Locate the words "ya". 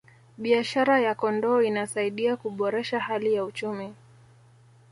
0.99-1.15, 3.33-3.43